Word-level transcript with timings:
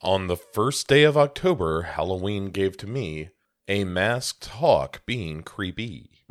On 0.00 0.28
the 0.28 0.36
first 0.36 0.86
day 0.86 1.02
of 1.02 1.16
October, 1.16 1.82
Halloween 1.82 2.50
gave 2.50 2.76
to 2.76 2.86
me 2.86 3.30
a 3.66 3.82
masked 3.82 4.46
Hawke 4.46 5.02
being 5.06 5.42
creepy. 5.42 6.22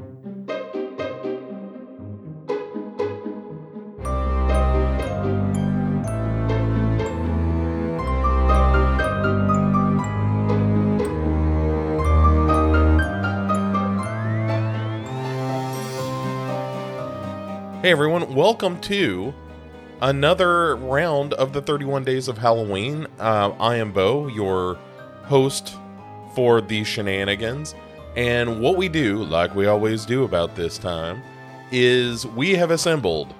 Hey 17.81 17.91
everyone, 17.91 18.33
welcome 18.33 18.79
to 18.81 19.33
another 20.01 20.75
round 20.75 21.33
of 21.33 21.53
the 21.53 21.61
31 21.61 22.03
Days 22.03 22.27
of 22.27 22.37
Halloween. 22.37 23.07
Uh, 23.19 23.51
I 23.59 23.77
am 23.77 23.91
Bo, 23.91 24.27
your 24.27 24.75
host 25.23 25.75
for 26.35 26.61
the 26.61 26.83
shenanigans. 26.83 27.75
And 28.15 28.61
what 28.61 28.77
we 28.77 28.89
do, 28.89 29.23
like 29.23 29.55
we 29.55 29.67
always 29.67 30.05
do 30.05 30.23
about 30.23 30.55
this 30.55 30.77
time, 30.77 31.21
is 31.71 32.25
we 32.25 32.55
have 32.55 32.71
assembled 32.71 33.33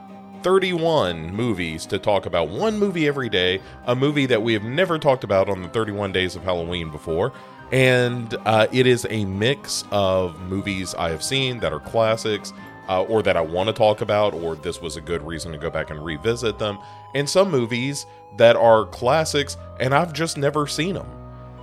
31 0.44 1.34
movies 1.34 1.86
to 1.88 2.00
talk 2.00 2.26
about. 2.26 2.50
One 2.50 2.78
movie 2.78 3.08
every 3.08 3.30
day, 3.30 3.62
a 3.86 3.96
movie 3.96 4.26
that 4.28 4.42
we 4.42 4.54
have 4.54 4.64
never 4.64 5.00
talked 5.00 5.24
about 5.24 5.50
on 5.50 5.62
the 5.62 5.70
31 5.70 6.12
Days 6.12 6.36
of 6.36 6.44
Halloween 6.44 6.92
before. 6.92 7.34
And 7.72 8.34
uh, 8.46 8.68
it 8.72 8.88
is 8.88 9.06
a 9.10 9.26
mix 9.26 9.84
of 9.92 10.40
movies 10.42 10.96
I 10.96 11.10
have 11.10 11.24
seen 11.24 11.60
that 11.60 11.74
are 11.74 11.80
classics 11.80 12.54
uh, 12.88 13.04
or 13.04 13.22
that 13.24 13.38
I 13.38 13.42
want 13.42 13.68
to 13.68 13.74
talk 13.74 14.02
about, 14.02 14.34
or 14.34 14.56
this 14.56 14.82
was 14.82 14.98
a 14.98 15.02
good 15.02 15.22
reason 15.22 15.52
to 15.52 15.58
go 15.58 15.70
back 15.70 15.90
and 15.90 16.04
revisit 16.04 16.58
them, 16.60 16.80
and 17.14 17.30
some 17.30 17.52
movies 17.52 18.06
that 18.38 18.56
are 18.56 18.86
classics 18.86 19.58
and 19.80 19.94
I've 19.94 20.14
just 20.14 20.38
never 20.38 20.68
seen 20.68 20.96
them. 20.96 21.08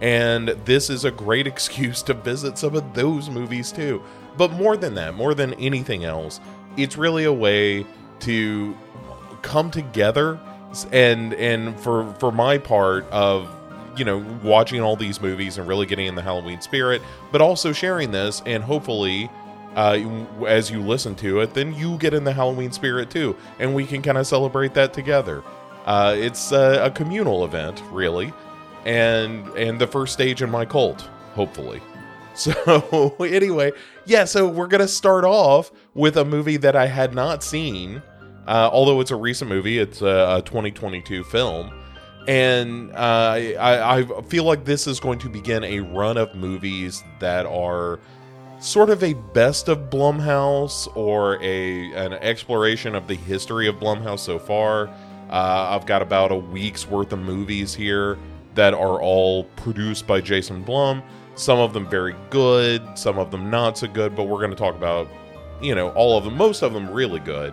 And 0.01 0.49
this 0.49 0.91
is 0.91 1.05
a 1.05 1.11
great 1.11 1.47
excuse 1.47 2.03
to 2.05 2.15
visit 2.15 2.59
some 2.59 2.75
of 2.75 2.95
those 2.95 3.31
movies 3.31 3.73
too. 3.73 4.03
But 4.37 4.53
more 4.53 4.77
than 4.77 4.95
that, 4.95 5.15
more 5.15 5.35
than 5.35 5.55
anything 5.55 6.05
else, 6.05 6.41
it's 6.77 6.97
really 6.97 7.25
a 7.25 7.33
way 7.33 7.87
to 8.21 8.77
come 9.43 9.71
together 9.71 10.41
and 10.91 11.35
and 11.35 11.79
for 11.79 12.13
for 12.15 12.33
my 12.33 12.59
part 12.59 13.05
of 13.11 13.49
you 13.97 14.05
know 14.05 14.25
watching 14.43 14.81
all 14.81 14.97
these 14.97 15.21
movies 15.21 15.59
and 15.59 15.69
really 15.69 15.87
getting 15.87 16.07
in 16.07 16.15
the 16.15 16.23
Halloween 16.23 16.61
spirit, 16.61 17.01
but 17.31 17.41
also 17.41 17.73
sharing 17.73 18.11
this 18.11 18.43
and 18.45 18.65
hopefully 18.65 19.31
uh, 19.75 19.99
as 20.47 20.71
you 20.71 20.81
listen 20.81 21.15
to 21.17 21.41
it, 21.41 21.55
then 21.55 21.75
you 21.75 21.99
get 21.99 22.15
in 22.15 22.25
the 22.25 22.33
Halloween 22.33 22.73
spirit 22.73 23.11
too, 23.11 23.37
and 23.59 23.75
we 23.75 23.85
can 23.87 24.03
kind 24.03 24.19
of 24.19 24.27
celebrate 24.27 24.75
that 24.75 24.93
together. 24.93 25.43
Uh, 25.85 26.15
it's 26.17 26.53
a, 26.53 26.87
a, 26.87 26.91
communal 26.91 27.45
event, 27.45 27.83
really, 27.91 28.33
and 28.87 29.47
and 29.51 29.79
the 29.79 29.87
first 29.87 30.13
stage 30.13 30.43
in 30.43 30.51
my 30.51 30.65
cult, 30.65 31.03
hopefully. 31.35 31.81
So 32.37 33.15
anyway, 33.21 33.71
yeah, 34.07 34.25
so 34.25 34.49
we're 34.49 34.67
gonna 34.67 34.89
start 34.89 35.25
off 35.25 35.71
with 35.95 36.17
a 36.17 36.25
movie 36.25 36.57
that 36.57 36.75
I 36.75 36.87
had 36.87 37.15
not 37.15 37.45
seen, 37.45 38.03
uh, 38.49 38.69
although 38.73 39.01
it's 39.01 39.13
a 39.13 39.17
recent 39.17 39.49
movie. 39.49 39.79
It's 39.79 40.03
a, 40.03 40.39
a 40.39 40.43
2022 40.45 41.23
film, 41.23 41.73
and 42.27 42.91
uh, 42.91 43.35
I, 43.61 44.01
I 44.01 44.23
feel 44.23 44.43
like 44.43 44.65
this 44.65 44.89
is 44.89 44.99
going 44.99 45.21
to 45.21 45.29
begin 45.29 45.63
a 45.63 45.79
run 45.79 46.17
of 46.17 46.35
movies 46.35 47.05
that 47.21 47.47
are 47.47 48.01
sort 48.65 48.89
of 48.89 49.03
a 49.03 49.13
best 49.13 49.69
of 49.69 49.91
Blumhouse 49.91 50.89
or 50.97 51.37
a 51.43 51.93
an 51.93 52.15
exploration 52.15 52.95
of 52.95 53.07
the 53.07 53.15
history 53.15 53.69
of 53.69 53.75
Blumhouse 53.77 54.21
so 54.21 54.39
far. 54.39 54.89
Uh, 55.29 55.69
I've 55.71 55.85
got 55.85 56.01
about 56.01 56.33
a 56.33 56.37
week's 56.37 56.89
worth 56.89 57.13
of 57.13 57.19
movies 57.19 57.75
here 57.75 58.19
that 58.55 58.73
are 58.73 59.03
all 59.03 59.45
produced 59.57 60.07
by 60.07 60.23
Jason 60.23 60.63
Blum. 60.63 61.03
Some 61.35 61.59
of 61.59 61.75
them 61.75 61.87
very 61.87 62.15
good, 62.31 62.83
some 62.97 63.19
of 63.19 63.31
them 63.31 63.51
not 63.51 63.77
so 63.77 63.87
good, 63.87 64.17
but 64.17 64.25
we're 64.25 64.39
going 64.39 64.51
to 64.51 64.57
talk 64.57 64.77
about, 64.77 65.09
you 65.61 65.75
know, 65.75 65.91
all 65.91 66.17
of 66.17 66.25
them, 66.25 66.35
most 66.35 66.63
of 66.63 66.73
them 66.73 66.89
really 66.91 67.21
good. 67.21 67.53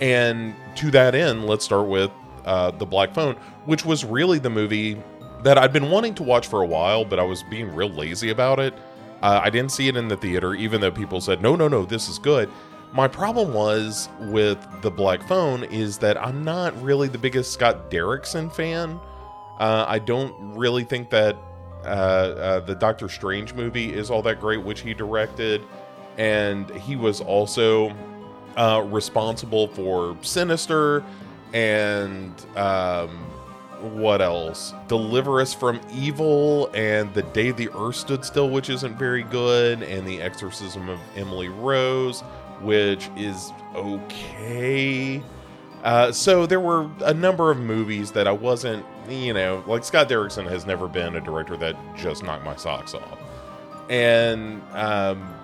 And 0.00 0.56
to 0.76 0.90
that 0.90 1.14
end, 1.14 1.46
let's 1.46 1.64
start 1.64 1.86
with 1.86 2.10
uh, 2.44 2.72
The 2.72 2.86
Black 2.86 3.14
Phone, 3.14 3.36
which 3.66 3.84
was 3.84 4.04
really 4.04 4.40
the 4.40 4.50
movie 4.50 5.00
that 5.44 5.58
I'd 5.58 5.72
been 5.72 5.90
wanting 5.90 6.14
to 6.16 6.22
watch 6.24 6.48
for 6.48 6.62
a 6.62 6.66
while, 6.66 7.04
but 7.04 7.20
I 7.20 7.22
was 7.22 7.44
being 7.44 7.72
real 7.72 7.90
lazy 7.90 8.30
about 8.30 8.58
it. 8.58 8.74
Uh, 9.22 9.40
I 9.42 9.50
didn't 9.50 9.72
see 9.72 9.88
it 9.88 9.96
in 9.96 10.08
the 10.08 10.16
theater, 10.16 10.54
even 10.54 10.80
though 10.80 10.90
people 10.90 11.20
said, 11.20 11.42
no, 11.42 11.56
no, 11.56 11.68
no, 11.68 11.84
this 11.84 12.08
is 12.08 12.18
good. 12.18 12.50
My 12.92 13.06
problem 13.06 13.54
was 13.54 14.08
with 14.20 14.58
The 14.82 14.90
Black 14.90 15.22
Phone 15.28 15.64
is 15.64 15.98
that 15.98 16.16
I'm 16.18 16.42
not 16.42 16.80
really 16.82 17.06
the 17.08 17.18
biggest 17.18 17.52
Scott 17.52 17.90
Derrickson 17.90 18.52
fan. 18.52 18.98
Uh, 19.58 19.84
I 19.86 19.98
don't 19.98 20.34
really 20.56 20.84
think 20.84 21.10
that 21.10 21.36
uh, 21.84 21.86
uh, 21.86 22.60
the 22.60 22.74
Doctor 22.74 23.08
Strange 23.08 23.54
movie 23.54 23.92
is 23.92 24.10
all 24.10 24.22
that 24.22 24.40
great, 24.40 24.62
which 24.62 24.80
he 24.80 24.94
directed. 24.94 25.62
And 26.18 26.68
he 26.70 26.96
was 26.96 27.20
also 27.20 27.94
uh, 28.56 28.84
responsible 28.86 29.68
for 29.68 30.16
Sinister 30.22 31.04
and 31.52 32.34
um, 32.56 33.29
what 33.82 34.20
else? 34.20 34.74
Deliver 34.88 35.40
Us 35.40 35.54
from 35.54 35.80
Evil 35.92 36.70
and 36.74 37.12
The 37.14 37.22
Day 37.22 37.50
the 37.50 37.68
Earth 37.74 37.96
Stood 37.96 38.24
Still, 38.24 38.50
which 38.50 38.70
isn't 38.70 38.98
very 38.98 39.22
good, 39.22 39.82
and 39.82 40.06
The 40.06 40.20
Exorcism 40.20 40.88
of 40.88 40.98
Emily 41.16 41.48
Rose, 41.48 42.20
which 42.60 43.08
is 43.16 43.52
okay. 43.74 45.22
Uh, 45.82 46.12
so 46.12 46.46
there 46.46 46.60
were 46.60 46.90
a 47.04 47.14
number 47.14 47.50
of 47.50 47.58
movies 47.58 48.12
that 48.12 48.28
I 48.28 48.32
wasn't, 48.32 48.84
you 49.08 49.32
know, 49.32 49.64
like 49.66 49.82
Scott 49.84 50.08
Derrickson 50.08 50.48
has 50.48 50.66
never 50.66 50.86
been 50.86 51.16
a 51.16 51.20
director 51.20 51.56
that 51.56 51.76
just 51.96 52.22
knocked 52.22 52.44
my 52.44 52.56
socks 52.56 52.94
off. 52.94 53.18
And 53.88 54.62
um, 54.72 55.34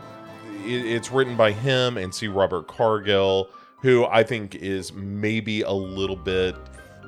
it, 0.65 0.85
it's 0.87 1.11
written 1.11 1.37
by 1.37 1.53
him 1.53 1.97
and 1.97 2.15
C. 2.15 2.29
Robert 2.29 2.69
Cargill, 2.69 3.49
who 3.81 4.05
I 4.07 4.23
think 4.23 4.55
is 4.57 4.93
maybe 4.93 5.63
a 5.63 5.73
little 5.73 6.17
bit 6.17 6.55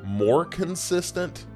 more 0.05 0.45
consistent 0.45 1.47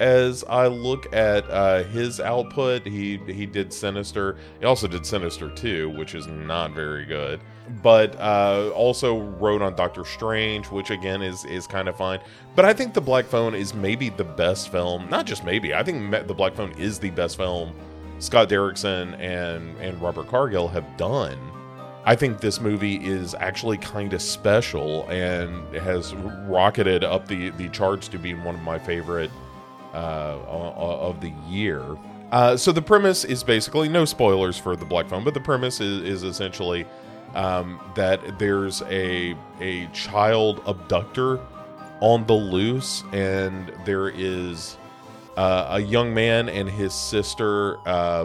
as 0.00 0.44
I 0.44 0.66
look 0.68 1.12
at 1.12 1.48
uh, 1.50 1.82
his 1.84 2.20
output. 2.20 2.86
He 2.86 3.18
he 3.26 3.46
did 3.46 3.72
Sinister. 3.72 4.36
He 4.60 4.66
also 4.66 4.86
did 4.86 5.04
Sinister 5.04 5.50
2, 5.50 5.90
which 5.90 6.14
is 6.14 6.26
not 6.26 6.72
very 6.72 7.04
good. 7.04 7.40
But 7.82 8.18
uh, 8.18 8.70
also 8.74 9.18
wrote 9.18 9.60
on 9.60 9.74
Doctor 9.74 10.04
Strange, 10.04 10.66
which 10.70 10.90
again 10.90 11.22
is 11.22 11.44
is 11.44 11.66
kind 11.66 11.88
of 11.88 11.96
fine. 11.96 12.20
But 12.54 12.64
I 12.64 12.72
think 12.72 12.94
The 12.94 13.00
Black 13.00 13.26
Phone 13.26 13.54
is 13.54 13.74
maybe 13.74 14.08
the 14.08 14.24
best 14.24 14.70
film. 14.70 15.08
Not 15.10 15.26
just 15.26 15.44
maybe. 15.44 15.74
I 15.74 15.82
think 15.82 16.10
The 16.26 16.34
Black 16.34 16.54
Phone 16.54 16.72
is 16.72 16.98
the 16.98 17.10
best 17.10 17.36
film 17.36 17.74
Scott 18.20 18.48
Derrickson 18.48 19.18
and 19.20 19.76
and 19.78 20.00
Robert 20.00 20.28
Cargill 20.28 20.68
have 20.68 20.96
done. 20.96 21.38
I 22.08 22.16
think 22.16 22.40
this 22.40 22.58
movie 22.58 22.96
is 23.06 23.34
actually 23.34 23.76
kind 23.76 24.14
of 24.14 24.22
special 24.22 25.06
and 25.10 25.74
has 25.74 26.14
rocketed 26.14 27.04
up 27.04 27.28
the, 27.28 27.50
the 27.50 27.68
charts 27.68 28.08
to 28.08 28.18
being 28.18 28.42
one 28.44 28.54
of 28.54 28.62
my 28.62 28.78
favorite 28.78 29.30
uh, 29.92 30.38
of 30.48 31.20
the 31.20 31.34
year. 31.46 31.84
Uh, 32.32 32.56
so 32.56 32.72
the 32.72 32.80
premise 32.80 33.26
is 33.26 33.44
basically 33.44 33.90
no 33.90 34.06
spoilers 34.06 34.56
for 34.56 34.74
the 34.74 34.86
Black 34.86 35.06
Phone, 35.06 35.22
but 35.22 35.34
the 35.34 35.40
premise 35.40 35.82
is, 35.82 36.02
is 36.02 36.22
essentially 36.22 36.86
um, 37.34 37.78
that 37.94 38.38
there's 38.38 38.80
a 38.84 39.36
a 39.60 39.86
child 39.88 40.62
abductor 40.64 41.38
on 42.00 42.26
the 42.26 42.32
loose, 42.32 43.04
and 43.12 43.70
there 43.84 44.08
is 44.08 44.78
uh, 45.36 45.66
a 45.72 45.80
young 45.80 46.14
man 46.14 46.48
and 46.48 46.70
his 46.70 46.94
sister 46.94 47.76
uh, 47.86 48.24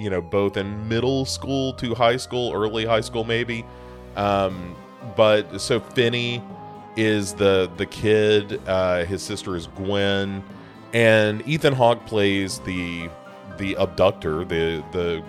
you 0.00 0.08
know, 0.08 0.20
both 0.20 0.56
in 0.56 0.88
middle 0.88 1.24
school 1.24 1.72
to 1.74 1.94
high 1.94 2.16
school, 2.16 2.52
early 2.54 2.84
high 2.84 3.02
school 3.02 3.24
maybe. 3.24 3.64
Um, 4.16 4.74
but 5.16 5.60
so 5.60 5.80
Finney 5.80 6.42
is 6.96 7.34
the 7.34 7.70
the 7.76 7.86
kid. 7.86 8.60
Uh, 8.66 9.04
his 9.04 9.22
sister 9.22 9.56
is 9.56 9.66
Gwen, 9.68 10.42
and 10.92 11.46
Ethan 11.46 11.74
Hawke 11.74 12.04
plays 12.06 12.58
the 12.60 13.08
the 13.58 13.74
abductor, 13.74 14.44
the 14.44 14.82
the 14.92 15.22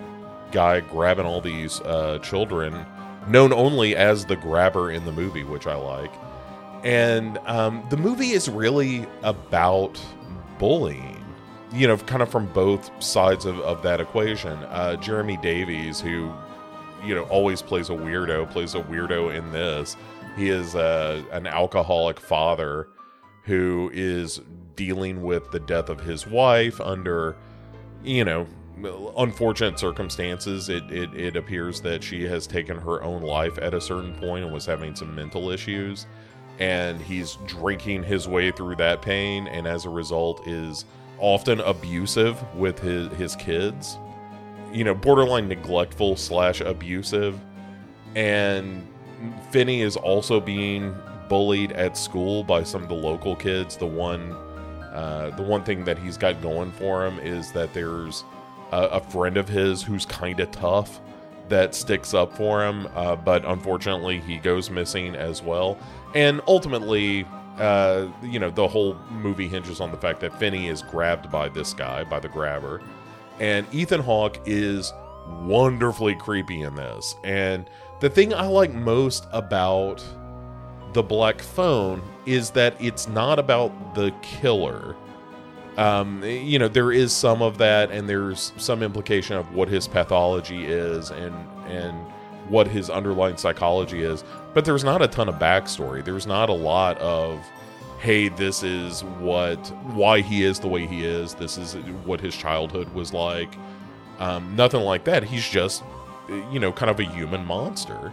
guy 0.50 0.80
grabbing 0.80 1.26
all 1.26 1.40
these 1.40 1.80
uh, 1.82 2.18
children, 2.22 2.84
known 3.28 3.52
only 3.52 3.94
as 3.96 4.24
the 4.24 4.36
grabber 4.36 4.90
in 4.90 5.04
the 5.04 5.12
movie, 5.12 5.44
which 5.44 5.66
I 5.66 5.74
like. 5.74 6.12
And 6.84 7.38
um, 7.46 7.84
the 7.90 7.96
movie 7.96 8.30
is 8.30 8.48
really 8.48 9.06
about 9.22 10.00
bullying 10.58 11.11
you 11.72 11.86
know, 11.86 11.96
kind 11.96 12.22
of 12.22 12.30
from 12.30 12.46
both 12.52 12.90
sides 13.02 13.46
of, 13.46 13.58
of 13.60 13.82
that 13.82 14.00
equation. 14.00 14.58
Uh, 14.64 14.96
Jeremy 14.96 15.38
Davies, 15.38 16.00
who, 16.00 16.32
you 17.04 17.14
know, 17.14 17.22
always 17.24 17.62
plays 17.62 17.88
a 17.88 17.94
weirdo, 17.94 18.50
plays 18.50 18.74
a 18.74 18.80
weirdo 18.82 19.34
in 19.34 19.50
this. 19.52 19.96
He 20.36 20.50
is 20.50 20.74
uh, 20.74 21.22
an 21.32 21.46
alcoholic 21.46 22.20
father 22.20 22.88
who 23.44 23.90
is 23.92 24.40
dealing 24.76 25.22
with 25.22 25.50
the 25.50 25.60
death 25.60 25.88
of 25.88 26.00
his 26.00 26.26
wife 26.26 26.80
under, 26.80 27.36
you 28.02 28.24
know, 28.24 28.46
unfortunate 29.16 29.78
circumstances. 29.78 30.68
It, 30.68 30.90
it, 30.90 31.14
it 31.14 31.36
appears 31.36 31.80
that 31.82 32.02
she 32.02 32.22
has 32.24 32.46
taken 32.46 32.78
her 32.78 33.02
own 33.02 33.22
life 33.22 33.58
at 33.58 33.74
a 33.74 33.80
certain 33.80 34.14
point 34.14 34.44
and 34.44 34.52
was 34.52 34.66
having 34.66 34.94
some 34.94 35.14
mental 35.14 35.50
issues. 35.50 36.06
And 36.58 37.00
he's 37.00 37.38
drinking 37.46 38.04
his 38.04 38.28
way 38.28 38.50
through 38.50 38.76
that 38.76 39.02
pain, 39.02 39.46
and 39.48 39.66
as 39.66 39.86
a 39.86 39.88
result, 39.90 40.46
is 40.46 40.84
often 41.22 41.60
abusive 41.60 42.36
with 42.54 42.78
his 42.78 43.08
his 43.14 43.34
kids. 43.36 43.98
You 44.70 44.84
know, 44.84 44.94
borderline 44.94 45.48
neglectful 45.48 46.16
slash 46.16 46.60
abusive, 46.60 47.40
and 48.14 48.86
Finney 49.50 49.80
is 49.80 49.96
also 49.96 50.40
being 50.40 50.94
bullied 51.28 51.72
at 51.72 51.96
school 51.96 52.44
by 52.44 52.62
some 52.62 52.82
of 52.82 52.88
the 52.88 52.94
local 52.94 53.36
kids. 53.36 53.76
The 53.76 53.86
one, 53.86 54.32
uh, 54.92 55.32
the 55.36 55.42
one 55.42 55.62
thing 55.62 55.84
that 55.84 55.98
he's 55.98 56.18
got 56.18 56.42
going 56.42 56.72
for 56.72 57.06
him 57.06 57.18
is 57.20 57.52
that 57.52 57.72
there's 57.72 58.24
a, 58.72 58.82
a 58.84 59.00
friend 59.00 59.36
of 59.36 59.48
his 59.48 59.82
who's 59.82 60.04
kind 60.04 60.40
of 60.40 60.50
tough 60.50 61.00
that 61.48 61.74
sticks 61.74 62.14
up 62.14 62.34
for 62.36 62.64
him, 62.64 62.88
uh, 62.94 63.14
but 63.16 63.44
unfortunately 63.44 64.20
he 64.20 64.38
goes 64.38 64.70
missing 64.70 65.14
as 65.14 65.42
well. 65.42 65.78
And 66.14 66.40
ultimately, 66.46 67.26
uh, 67.58 68.08
you 68.22 68.38
know, 68.38 68.50
the 68.50 68.66
whole 68.66 68.94
movie 69.10 69.48
hinges 69.48 69.80
on 69.80 69.90
the 69.90 69.96
fact 69.96 70.20
that 70.20 70.38
Finney 70.38 70.68
is 70.68 70.82
grabbed 70.82 71.30
by 71.30 71.48
this 71.48 71.74
guy, 71.74 72.04
by 72.04 72.20
the 72.20 72.28
grabber, 72.28 72.80
and 73.40 73.66
Ethan 73.72 74.00
Hawke 74.00 74.38
is 74.46 74.92
wonderfully 75.42 76.14
creepy 76.14 76.62
in 76.62 76.74
this. 76.74 77.14
And 77.24 77.68
the 78.00 78.10
thing 78.10 78.34
I 78.34 78.46
like 78.46 78.72
most 78.72 79.26
about 79.32 80.04
the 80.92 81.02
Black 81.02 81.40
Phone 81.40 82.02
is 82.26 82.50
that 82.50 82.76
it's 82.80 83.08
not 83.08 83.38
about 83.38 83.94
the 83.94 84.12
killer. 84.22 84.96
Um, 85.76 86.22
you 86.22 86.58
know, 86.58 86.68
there 86.68 86.92
is 86.92 87.12
some 87.12 87.40
of 87.40 87.58
that, 87.58 87.90
and 87.90 88.08
there's 88.08 88.52
some 88.58 88.82
implication 88.82 89.36
of 89.36 89.54
what 89.54 89.68
his 89.68 89.88
pathology 89.88 90.66
is, 90.66 91.10
and 91.10 91.34
and 91.66 91.98
what 92.52 92.68
his 92.68 92.90
underlying 92.90 93.38
psychology 93.38 94.02
is. 94.02 94.22
But 94.52 94.66
there's 94.66 94.84
not 94.84 95.00
a 95.00 95.08
ton 95.08 95.28
of 95.28 95.36
backstory. 95.36 96.04
There's 96.04 96.26
not 96.26 96.50
a 96.50 96.52
lot 96.52 96.98
of, 96.98 97.40
hey, 97.98 98.28
this 98.28 98.62
is 98.62 99.02
what 99.18 99.58
why 99.94 100.20
he 100.20 100.44
is 100.44 100.60
the 100.60 100.68
way 100.68 100.86
he 100.86 101.04
is. 101.04 101.34
This 101.34 101.56
is 101.56 101.74
what 102.04 102.20
his 102.20 102.36
childhood 102.36 102.92
was 102.92 103.14
like. 103.14 103.56
Um, 104.18 104.54
nothing 104.54 104.82
like 104.82 105.04
that. 105.04 105.24
He's 105.24 105.48
just, 105.48 105.82
you 106.52 106.60
know, 106.60 106.70
kind 106.70 106.90
of 106.90 107.00
a 107.00 107.04
human 107.04 107.44
monster, 107.46 108.12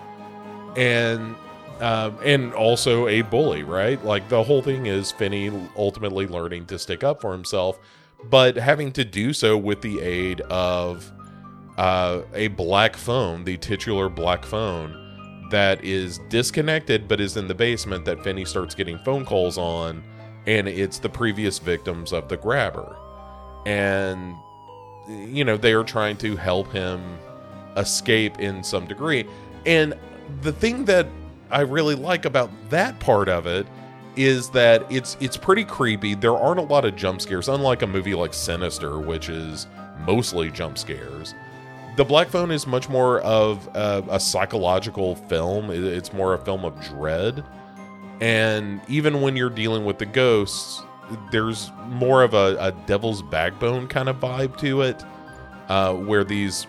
and 0.78 1.36
uh, 1.82 2.12
and 2.24 2.54
also 2.54 3.08
a 3.08 3.22
bully, 3.22 3.64
right? 3.64 4.04
Like 4.04 4.30
the 4.30 4.44
whole 4.44 4.62
thing 4.62 4.86
is 4.86 5.12
Finney 5.12 5.52
ultimately 5.78 6.26
learning 6.26 6.68
to 6.68 6.80
stick 6.80 7.04
up 7.04 7.20
for 7.22 7.34
himself, 7.34 7.80
but 8.30 8.56
having 8.56 8.92
to 8.94 9.04
do 9.04 9.34
so 9.34 9.58
with 9.58 9.82
the 9.82 10.00
aid 10.02 10.42
of 10.42 11.12
uh, 11.80 12.24
a 12.34 12.50
black 12.50 12.98
phone, 12.98 13.46
the 13.46 13.56
titular 13.56 14.10
black 14.10 14.44
phone 14.44 15.48
that 15.50 15.82
is 15.84 16.20
disconnected 16.28 17.08
but 17.08 17.22
is 17.22 17.38
in 17.38 17.48
the 17.48 17.56
basement 17.56 18.04
that 18.04 18.22
Finney 18.22 18.44
starts 18.44 18.76
getting 18.76 19.00
phone 19.00 19.26
calls 19.26 19.58
on, 19.58 20.04
and 20.46 20.68
it's 20.68 21.00
the 21.00 21.08
previous 21.08 21.58
victims 21.58 22.12
of 22.12 22.28
the 22.28 22.36
grabber. 22.36 22.98
And, 23.66 24.36
you 25.08 25.46
know, 25.46 25.56
they 25.56 25.72
are 25.72 25.86
trying 25.86 26.18
to 26.18 26.36
help 26.36 26.70
him 26.74 27.02
escape 27.78 28.40
in 28.40 28.62
some 28.62 28.86
degree. 28.86 29.26
And 29.66 29.98
the 30.42 30.52
thing 30.52 30.84
that 30.84 31.08
I 31.50 31.62
really 31.62 31.96
like 31.96 32.26
about 32.26 32.52
that 32.72 33.00
part 33.00 33.30
of 33.30 33.48
it 33.48 33.66
is 34.18 34.50
that 34.50 34.86
it's 34.92 35.16
it's 35.22 35.38
pretty 35.38 35.64
creepy. 35.64 36.14
There 36.14 36.36
aren't 36.36 36.60
a 36.60 36.64
lot 36.64 36.84
of 36.84 36.98
jump 36.98 37.22
scares, 37.22 37.48
unlike 37.48 37.84
a 37.84 37.88
movie 37.88 38.16
like 38.16 38.34
Sinister, 38.34 39.00
which 39.00 39.30
is 39.30 39.66
mostly 40.06 40.52
jump 40.52 40.78
scares. 40.78 41.34
The 42.00 42.06
Black 42.06 42.30
Phone 42.30 42.50
is 42.50 42.66
much 42.66 42.88
more 42.88 43.20
of 43.24 43.68
a, 43.76 44.02
a 44.12 44.20
psychological 44.22 45.16
film. 45.16 45.70
It's 45.70 46.14
more 46.14 46.34
a 46.34 46.38
film 46.38 46.64
of 46.64 46.80
dread, 46.80 47.44
and 48.22 48.80
even 48.88 49.20
when 49.20 49.36
you're 49.36 49.50
dealing 49.50 49.84
with 49.84 49.98
the 49.98 50.06
ghosts, 50.06 50.82
there's 51.30 51.74
more 51.88 52.24
of 52.24 52.34
a, 52.34 52.56
a 52.58 52.72
devil's 52.86 53.22
backbone 53.22 53.90
kind 53.90 54.08
of 54.08 54.18
vibe 54.22 54.56
to 54.60 54.84
it, 54.84 55.04
uh, 55.68 55.94
where 55.94 56.24
these 56.24 56.68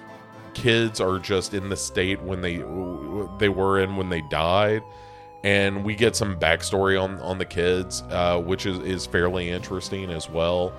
kids 0.53 1.01
are 1.01 1.21
just 1.21 1.55
in 1.55 1.69
the 1.69 1.77
state 1.77 2.21
when 2.23 2.41
they 2.41 2.57
they 3.39 3.49
were 3.49 3.79
in 3.79 3.95
when 3.95 4.09
they 4.09 4.23
died. 4.23 4.83
And 5.45 5.85
we 5.85 5.95
get 5.95 6.17
some 6.17 6.41
backstory 6.41 7.01
on 7.01 7.21
on 7.21 7.39
the 7.39 7.45
kids 7.45 8.03
uh, 8.11 8.41
which 8.41 8.67
is 8.67 8.81
is 8.81 9.07
fairly 9.07 9.49
interesting 9.49 10.11
as 10.11 10.29
well 10.29 10.73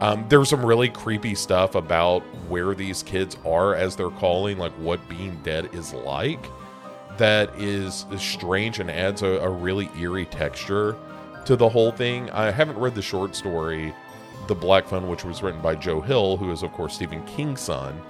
um, 0.00 0.26
there's 0.28 0.50
some 0.50 0.64
really 0.64 0.88
creepy 0.88 1.34
stuff 1.34 1.74
about 1.74 2.20
where 2.48 2.74
these 2.74 3.02
kids 3.02 3.36
are 3.44 3.74
as 3.74 3.96
they're 3.96 4.10
calling 4.10 4.58
like 4.58 4.72
what 4.72 5.06
being 5.08 5.40
dead 5.42 5.68
is 5.74 5.92
like 5.92 6.46
that 7.16 7.54
is, 7.58 8.04
is 8.10 8.20
strange 8.20 8.78
and 8.78 8.90
adds 8.90 9.22
a, 9.22 9.26
a 9.26 9.48
really 9.48 9.88
eerie 9.98 10.26
texture 10.26 10.96
to 11.44 11.56
the 11.56 11.68
whole 11.68 11.92
thing 11.92 12.30
i 12.30 12.50
haven't 12.50 12.78
read 12.78 12.94
the 12.94 13.02
short 13.02 13.34
story 13.34 13.94
the 14.48 14.54
black 14.54 14.86
phone 14.86 15.08
which 15.08 15.24
was 15.24 15.42
written 15.42 15.60
by 15.60 15.74
joe 15.74 16.00
hill 16.00 16.36
who 16.36 16.50
is 16.50 16.62
of 16.62 16.72
course 16.72 16.94
stephen 16.94 17.24
king's 17.24 17.60
son 17.60 18.00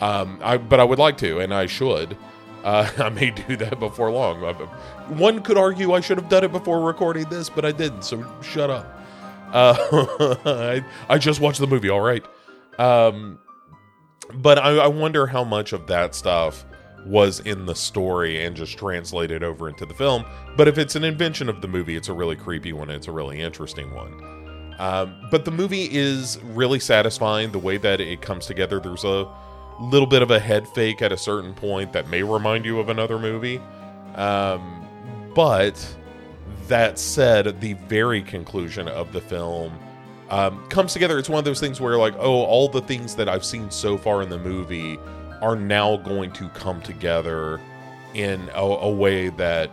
um, 0.00 0.38
I, 0.42 0.58
but 0.58 0.80
I 0.80 0.84
would 0.84 0.98
like 0.98 1.16
to, 1.18 1.40
and 1.40 1.52
I 1.54 1.66
should. 1.66 2.16
Uh, 2.62 2.90
I 2.98 3.08
may 3.08 3.30
do 3.30 3.56
that 3.56 3.78
before 3.78 4.10
long. 4.10 4.40
One 5.16 5.42
could 5.42 5.56
argue 5.56 5.92
I 5.92 6.00
should 6.00 6.18
have 6.18 6.28
done 6.28 6.44
it 6.44 6.52
before 6.52 6.80
recording 6.80 7.24
this, 7.28 7.48
but 7.48 7.64
I 7.64 7.72
didn't. 7.72 8.02
So 8.02 8.24
shut 8.42 8.70
up. 8.70 9.00
Uh, 9.54 10.36
I, 10.44 10.84
I 11.08 11.18
just 11.18 11.40
watched 11.40 11.60
the 11.60 11.66
movie. 11.66 11.88
All 11.88 12.00
right. 12.00 12.24
Um, 12.78 13.38
but 14.34 14.58
I, 14.58 14.76
I 14.76 14.86
wonder 14.88 15.26
how 15.26 15.44
much 15.44 15.72
of 15.72 15.86
that 15.86 16.14
stuff 16.14 16.66
was 17.06 17.40
in 17.40 17.66
the 17.66 17.74
story 17.74 18.44
and 18.44 18.56
just 18.56 18.78
translated 18.78 19.42
over 19.42 19.68
into 19.68 19.86
the 19.86 19.94
film. 19.94 20.24
But 20.56 20.68
if 20.68 20.78
it's 20.78 20.96
an 20.96 21.04
invention 21.04 21.48
of 21.48 21.60
the 21.60 21.68
movie, 21.68 21.96
it's 21.96 22.08
a 22.08 22.12
really 22.12 22.36
creepy 22.36 22.72
one. 22.72 22.90
It's 22.90 23.08
a 23.08 23.12
really 23.12 23.40
interesting 23.40 23.94
one. 23.94 24.74
Um, 24.78 25.28
but 25.30 25.44
the 25.44 25.50
movie 25.50 25.88
is 25.92 26.38
really 26.42 26.80
satisfying 26.80 27.52
the 27.52 27.58
way 27.58 27.76
that 27.76 28.00
it 28.00 28.20
comes 28.22 28.46
together. 28.46 28.80
There's 28.80 29.04
a 29.04 29.28
little 29.80 30.06
bit 30.06 30.22
of 30.22 30.30
a 30.30 30.40
head 30.40 30.66
fake 30.68 31.02
at 31.02 31.12
a 31.12 31.16
certain 31.16 31.54
point 31.54 31.92
that 31.92 32.08
may 32.08 32.22
remind 32.22 32.64
you 32.64 32.80
of 32.80 32.88
another 32.88 33.18
movie. 33.18 33.60
Um, 34.16 34.86
but 35.34 35.96
that 36.68 36.98
said, 36.98 37.60
the 37.60 37.74
very 37.74 38.22
conclusion 38.22 38.88
of 38.88 39.12
the 39.12 39.20
film 39.20 39.78
um, 40.30 40.66
comes 40.68 40.92
together. 40.92 41.18
It's 41.18 41.28
one 41.28 41.38
of 41.38 41.44
those 41.44 41.60
things 41.60 41.80
where, 41.80 41.96
like, 41.96 42.14
oh, 42.18 42.42
all 42.42 42.68
the 42.68 42.80
things 42.80 43.14
that 43.16 43.28
I've 43.28 43.44
seen 43.44 43.70
so 43.70 43.96
far 43.96 44.22
in 44.22 44.28
the 44.28 44.38
movie 44.38 44.98
are 45.42 45.56
now 45.56 45.96
going 45.98 46.32
to 46.32 46.48
come 46.50 46.80
together 46.80 47.60
in 48.14 48.48
a, 48.54 48.62
a 48.62 48.90
way 48.90 49.28
that 49.30 49.70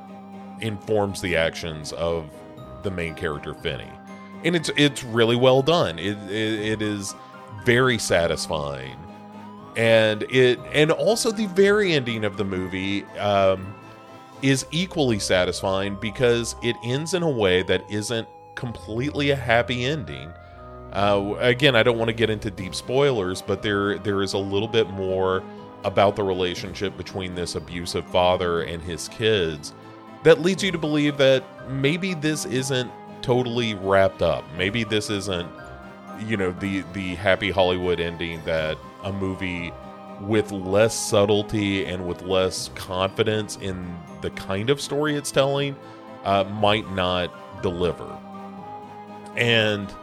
informs 0.59 1.21
the 1.21 1.35
actions 1.35 1.93
of 1.93 2.29
the 2.83 2.91
main 2.91 3.15
character 3.15 3.53
Finney, 3.53 3.89
and 4.43 4.55
it's 4.55 4.69
it's 4.75 5.03
really 5.03 5.35
well 5.35 5.61
done. 5.61 5.99
It, 5.99 6.17
it, 6.29 6.59
it 6.59 6.81
is 6.81 7.13
very 7.63 7.99
satisfying 7.99 8.97
and 9.75 10.23
it 10.23 10.59
and 10.73 10.91
also 10.91 11.31
the 11.31 11.45
very 11.47 11.93
ending 11.93 12.25
of 12.25 12.37
the 12.37 12.43
movie 12.43 13.03
um, 13.17 13.73
is 14.41 14.65
equally 14.71 15.19
satisfying 15.19 15.95
because 15.95 16.55
it 16.61 16.75
ends 16.83 17.13
in 17.13 17.23
a 17.23 17.29
way 17.29 17.63
that 17.63 17.83
isn't 17.89 18.27
completely 18.55 19.31
a 19.31 19.35
happy 19.35 19.85
ending. 19.85 20.31
Uh, 20.93 21.35
again, 21.39 21.75
I 21.75 21.83
don't 21.83 21.97
want 21.97 22.09
to 22.09 22.13
get 22.13 22.29
into 22.29 22.51
deep 22.51 22.75
spoilers, 22.75 23.41
but 23.41 23.61
there 23.61 23.97
there 23.97 24.21
is 24.21 24.33
a 24.33 24.37
little 24.37 24.67
bit 24.67 24.89
more 24.89 25.43
about 25.83 26.15
the 26.15 26.23
relationship 26.23 26.95
between 26.97 27.33
this 27.33 27.55
abusive 27.55 28.05
father 28.05 28.63
and 28.63 28.81
his 28.83 29.07
kids 29.07 29.73
that 30.23 30.41
leads 30.41 30.63
you 30.63 30.71
to 30.71 30.77
believe 30.77 31.17
that 31.17 31.43
maybe 31.69 32.13
this 32.13 32.45
isn't 32.45 32.91
totally 33.21 33.73
wrapped 33.75 34.21
up. 34.21 34.43
Maybe 34.57 34.83
this 34.83 35.09
isn't 35.09 35.49
you 36.25 36.37
know 36.37 36.51
the 36.51 36.83
the 36.93 37.15
happy 37.15 37.51
Hollywood 37.51 37.99
ending 37.99 38.41
that 38.45 38.77
a 39.03 39.11
movie 39.11 39.71
with 40.27 40.51
less 40.51 40.97
subtlety 40.97 41.85
and 41.85 42.07
with 42.07 42.21
less 42.21 42.69
confidence 42.75 43.57
in 43.61 43.95
the 44.21 44.29
kind 44.31 44.69
of 44.69 44.79
story 44.79 45.15
it's 45.15 45.31
telling 45.31 45.75
uh, 46.23 46.43
might 46.43 46.89
not 46.93 47.61
deliver. 47.61 48.17
And 49.35 49.93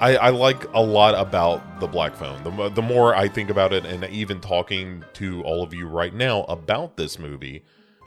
I, 0.00 0.16
I, 0.16 0.30
like 0.30 0.64
a 0.74 0.80
lot 0.80 1.14
about 1.14 1.80
the 1.80 1.86
Black 1.86 2.14
Phone. 2.16 2.42
The, 2.42 2.68
the 2.68 2.82
more 2.82 3.14
I 3.14 3.28
think 3.28 3.48
about 3.48 3.72
it, 3.72 3.86
and 3.86 4.04
even 4.04 4.40
talking 4.40 5.04
to 5.14 5.42
all 5.42 5.62
of 5.62 5.72
you 5.72 5.86
right 5.86 6.12
now 6.12 6.42
about 6.44 6.96
this 6.96 7.18
movie, 7.18 7.64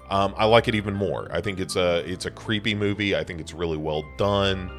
um, 0.10 0.34
I 0.38 0.46
like 0.46 0.68
it 0.68 0.76
even 0.76 0.94
more. 0.94 1.28
I 1.32 1.42
think 1.42 1.60
it's 1.60 1.76
a 1.76 2.00
it's 2.10 2.26
a 2.26 2.32
creepy 2.32 2.76
movie. 2.76 3.16
I 3.16 3.24
think 3.24 3.40
it's 3.40 3.54
really 3.54 3.78
well 3.78 4.04
done. 4.18 4.72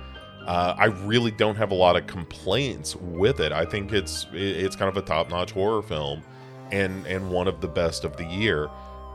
Uh, 0.46 0.74
I 0.78 0.86
really 0.86 1.30
don't 1.30 1.56
have 1.56 1.70
a 1.70 1.74
lot 1.74 1.96
of 1.96 2.06
complaints 2.06 2.96
with 2.96 3.40
it. 3.40 3.52
I 3.52 3.64
think 3.64 3.92
it's 3.92 4.26
it's 4.32 4.76
kind 4.76 4.88
of 4.88 4.96
a 4.96 5.02
top 5.06 5.28
notch 5.28 5.52
horror 5.52 5.82
film, 5.82 6.22
and 6.70 7.06
and 7.06 7.30
one 7.30 7.48
of 7.48 7.60
the 7.60 7.68
best 7.68 8.04
of 8.04 8.16
the 8.16 8.24
year. 8.24 8.68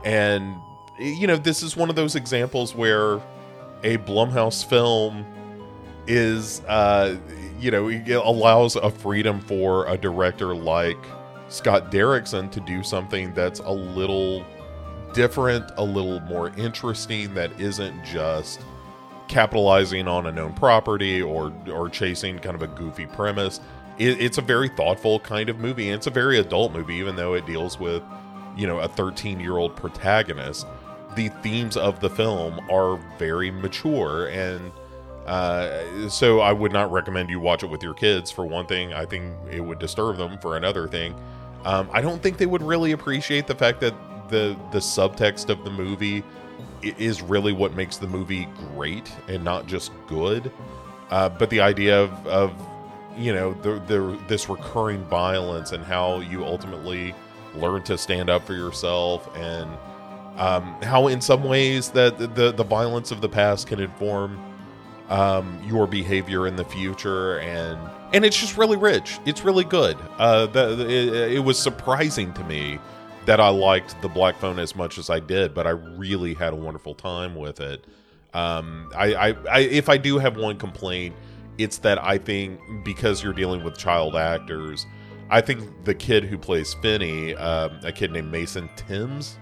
And 0.04 0.56
you 0.98 1.26
know, 1.26 1.36
this 1.36 1.62
is 1.62 1.76
one 1.76 1.90
of 1.90 1.96
those 1.96 2.14
examples 2.14 2.74
where 2.74 3.14
a 3.82 3.98
Blumhouse 3.98 4.64
film 4.64 5.26
is, 6.06 6.60
uh, 6.68 7.16
you 7.58 7.70
know, 7.70 7.88
allows 8.22 8.76
a 8.76 8.90
freedom 8.90 9.40
for 9.40 9.86
a 9.86 9.96
director 9.96 10.54
like 10.54 10.98
Scott 11.48 11.90
Derrickson 11.90 12.50
to 12.52 12.60
do 12.60 12.82
something 12.82 13.32
that's 13.34 13.60
a 13.60 13.70
little 13.70 14.44
different, 15.12 15.70
a 15.76 15.84
little 15.84 16.20
more 16.20 16.50
interesting, 16.56 17.34
that 17.34 17.58
isn't 17.60 18.04
just 18.04 18.60
capitalizing 19.28 20.06
on 20.06 20.26
a 20.26 20.32
known 20.32 20.52
property 20.52 21.22
or 21.22 21.52
or 21.72 21.88
chasing 21.88 22.38
kind 22.38 22.54
of 22.54 22.62
a 22.62 22.66
goofy 22.66 23.06
premise 23.06 23.60
it, 23.98 24.20
it's 24.20 24.38
a 24.38 24.42
very 24.42 24.68
thoughtful 24.68 25.20
kind 25.20 25.48
of 25.48 25.58
movie. 25.58 25.88
And 25.88 25.96
it's 25.96 26.06
a 26.06 26.10
very 26.10 26.38
adult 26.38 26.72
movie, 26.72 26.96
even 26.96 27.16
though 27.16 27.34
it 27.34 27.46
deals 27.46 27.78
with, 27.78 28.02
you 28.56 28.66
know, 28.66 28.80
a 28.80 28.88
13 28.88 29.40
year 29.40 29.56
old 29.56 29.76
protagonist. 29.76 30.66
The 31.16 31.28
themes 31.42 31.76
of 31.76 32.00
the 32.00 32.10
film 32.10 32.60
are 32.70 32.96
very 33.18 33.50
mature 33.50 34.28
and. 34.28 34.72
Uh, 35.26 36.06
so 36.10 36.40
I 36.40 36.52
would 36.52 36.70
not 36.70 36.92
recommend 36.92 37.30
you 37.30 37.40
watch 37.40 37.62
it 37.62 37.70
with 37.70 37.82
your 37.82 37.94
kids. 37.94 38.30
For 38.30 38.44
one 38.44 38.66
thing, 38.66 38.92
I 38.92 39.06
think 39.06 39.32
it 39.50 39.60
would 39.60 39.78
disturb 39.78 40.18
them. 40.18 40.36
For 40.36 40.58
another 40.58 40.86
thing, 40.86 41.14
um, 41.64 41.88
I 41.94 42.02
don't 42.02 42.22
think 42.22 42.36
they 42.36 42.44
would 42.44 42.62
really 42.62 42.92
appreciate 42.92 43.46
the 43.46 43.54
fact 43.54 43.80
that 43.80 43.94
the 44.28 44.54
the 44.70 44.80
subtext 44.80 45.48
of 45.48 45.64
the 45.64 45.70
movie 45.70 46.22
is 46.82 47.22
really 47.22 47.52
what 47.52 47.74
makes 47.74 47.96
the 47.96 48.06
movie 48.06 48.46
great 48.74 49.10
and 49.28 49.42
not 49.42 49.66
just 49.66 49.92
good. 50.06 50.52
Uh, 51.10 51.28
but 51.28 51.50
the 51.50 51.60
idea 51.60 52.02
of, 52.02 52.26
of 52.26 52.52
you 53.16 53.32
know 53.32 53.54
the, 53.62 53.80
the 53.86 54.18
this 54.28 54.48
recurring 54.48 55.02
violence 55.04 55.72
and 55.72 55.84
how 55.84 56.20
you 56.20 56.44
ultimately 56.44 57.14
learn 57.54 57.82
to 57.84 57.96
stand 57.96 58.28
up 58.30 58.44
for 58.46 58.54
yourself 58.54 59.28
and 59.36 59.70
um, 60.36 60.80
how 60.82 61.06
in 61.06 61.20
some 61.20 61.44
ways 61.44 61.90
that 61.90 62.18
the 62.18 62.52
the 62.52 62.64
violence 62.64 63.10
of 63.10 63.20
the 63.20 63.28
past 63.28 63.66
can 63.66 63.80
inform 63.80 64.38
um, 65.08 65.60
your 65.66 65.86
behavior 65.86 66.46
in 66.46 66.56
the 66.56 66.64
future 66.64 67.38
and 67.40 67.78
and 68.12 68.24
it's 68.24 68.38
just 68.38 68.56
really 68.56 68.76
rich 68.76 69.18
it's 69.26 69.44
really 69.44 69.64
good 69.64 69.96
uh, 70.18 70.46
the, 70.46 70.80
it, 70.88 71.32
it 71.34 71.38
was 71.40 71.58
surprising 71.58 72.32
to 72.32 72.42
me 72.44 72.78
that 73.26 73.40
I 73.40 73.48
liked 73.48 74.00
the 74.02 74.08
Black 74.08 74.36
Phone 74.36 74.58
as 74.58 74.76
much 74.76 74.98
as 74.98 75.10
I 75.10 75.20
did, 75.20 75.54
but 75.54 75.66
I 75.66 75.70
really 75.70 76.34
had 76.34 76.52
a 76.52 76.56
wonderful 76.56 76.94
time 76.94 77.34
with 77.34 77.60
it. 77.60 77.84
Um, 78.34 78.90
I, 78.94 79.14
I, 79.14 79.34
I, 79.50 79.58
if 79.60 79.88
I 79.88 79.96
do 79.96 80.18
have 80.18 80.36
one 80.36 80.58
complaint, 80.58 81.14
it's 81.58 81.78
that 81.78 82.02
I 82.02 82.18
think 82.18 82.60
because 82.84 83.22
you're 83.22 83.32
dealing 83.32 83.64
with 83.64 83.76
child 83.76 84.16
actors, 84.16 84.86
I 85.30 85.40
think 85.40 85.84
the 85.84 85.94
kid 85.94 86.24
who 86.24 86.38
plays 86.38 86.74
Finney, 86.74 87.34
um, 87.34 87.78
a 87.82 87.92
kid 87.92 88.12
named 88.12 88.30
Mason 88.30 88.68
Thames, 88.76 89.38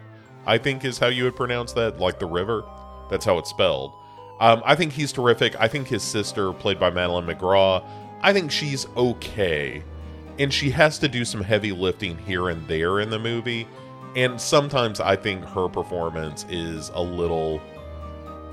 I 0.47 0.59
think 0.59 0.85
is 0.85 0.99
how 0.99 1.09
you 1.09 1.25
would 1.25 1.37
pronounce 1.37 1.73
that, 1.75 1.99
like 1.99 2.19
the 2.19 2.27
river. 2.27 2.65
That's 3.11 3.25
how 3.25 3.39
it's 3.39 3.51
spelled. 3.51 3.93
Um, 4.41 4.63
I 4.65 4.75
think 4.75 4.93
he's 4.93 5.13
terrific. 5.13 5.55
I 5.61 5.69
think 5.69 5.89
his 5.89 6.03
sister, 6.03 6.53
played 6.53 6.81
by 6.81 6.91
Madeline 6.91 7.27
McGraw, 7.27 7.87
I 8.23 8.33
think 8.33 8.51
she's 8.51 8.87
okay 8.97 9.83
and 10.39 10.53
she 10.53 10.71
has 10.71 10.99
to 10.99 11.09
do 11.09 11.25
some 11.25 11.43
heavy 11.43 11.73
lifting 11.73 12.17
here 12.19 12.49
and 12.49 12.67
there 12.67 13.01
in 13.01 13.11
the 13.11 13.19
movie 13.19 13.67
and 14.17 14.41
sometimes 14.41 15.01
i 15.01 15.17
think 15.17 15.45
her 15.45 15.69
performance 15.69 16.45
is 16.49 16.91
a 16.95 17.03
little 17.03 17.61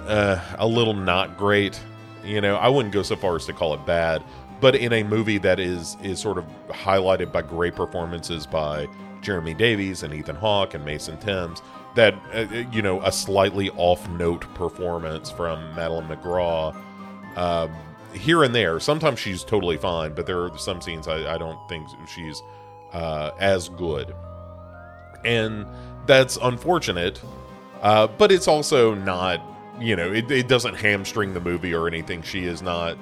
uh, 0.08 0.40
a 0.58 0.68
little 0.68 0.94
not 0.94 1.38
great 1.38 1.80
you 2.24 2.42
know 2.42 2.56
i 2.58 2.68
wouldn't 2.68 2.94
go 2.94 3.04
so 3.04 3.16
far 3.16 3.36
as 3.36 3.46
to 3.46 3.54
call 3.54 3.74
it 3.74 3.86
bad 3.86 4.24
but 4.62 4.76
in 4.76 4.92
a 4.94 5.04
movie 5.04 5.38
that 5.38 5.60
is 5.60 5.98
is 6.04 6.20
sort 6.20 6.38
of 6.38 6.46
highlighted 6.70 7.32
by 7.32 7.42
great 7.42 7.76
performances 7.76 8.46
by 8.46 8.88
jeremy 9.22 9.54
davies 9.54 10.04
and 10.04 10.14
ethan 10.14 10.36
hawke 10.36 10.74
and 10.74 10.84
mason 10.86 11.18
thames 11.18 11.62
that 11.96 12.14
uh, 12.34 12.46
you 12.72 12.82
know 12.82 13.02
a 13.02 13.12
slightly 13.12 13.70
off 13.72 14.08
note 14.10 14.42
performance 14.54 15.32
from 15.32 15.60
Madeline 15.76 16.08
mcgraw 16.08 16.76
um, 17.36 17.72
here 18.14 18.44
and 18.44 18.54
there. 18.54 18.80
Sometimes 18.80 19.20
she's 19.20 19.44
totally 19.44 19.78
fine, 19.78 20.14
but 20.14 20.26
there 20.26 20.42
are 20.42 20.58
some 20.58 20.82
scenes 20.82 21.08
I, 21.08 21.36
I 21.36 21.38
don't 21.38 21.60
think 21.70 21.88
she's 22.08 22.42
uh, 22.94 23.32
as 23.40 23.70
good. 23.70 24.14
And 25.24 25.66
that's 26.06 26.38
unfortunate, 26.42 27.22
uh, 27.82 28.08
but 28.08 28.32
it's 28.32 28.48
also 28.48 28.96
not, 28.96 29.42
you 29.80 29.96
know, 29.96 30.12
it, 30.12 30.30
it, 30.30 30.48
doesn't 30.48 30.76
hamstring 30.76 31.34
the 31.34 31.40
movie 31.40 31.74
or 31.74 31.88
anything. 31.88 32.22
She 32.22 32.46
is 32.46 32.62
not 32.62 32.98